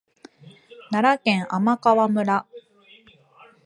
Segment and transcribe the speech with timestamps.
[0.89, 2.47] 奈良県天川村